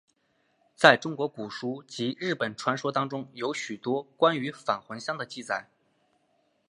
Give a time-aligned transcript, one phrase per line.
[0.75, 5.69] 在中国古书及日本传说当中有许多关于返魂香的记载。